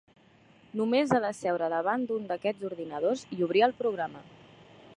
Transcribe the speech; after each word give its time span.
Només 0.79 1.11
ha 1.15 1.19
de 1.25 1.29
seure 1.39 1.67
davant 1.73 2.07
d'un 2.11 2.25
d'aquests 2.31 2.67
ordinadors 2.71 3.25
i 3.37 3.41
obrir 3.49 3.63
el 3.69 3.77
programa. 3.83 4.25